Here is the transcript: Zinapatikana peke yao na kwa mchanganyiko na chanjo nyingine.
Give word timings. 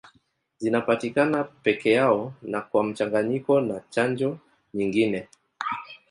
Zinapatikana 0.59 1.43
peke 1.43 1.91
yao 1.91 2.33
na 2.41 2.61
kwa 2.61 2.83
mchanganyiko 2.83 3.61
na 3.61 3.81
chanjo 3.89 4.37
nyingine. 4.73 5.27